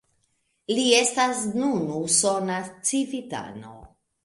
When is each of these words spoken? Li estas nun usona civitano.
Li 0.71 0.85
estas 0.99 1.43
nun 1.59 1.85
usona 1.99 2.59
civitano. 2.91 3.79